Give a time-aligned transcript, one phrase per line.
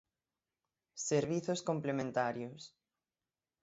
[1.09, 2.61] Servizos complementarios.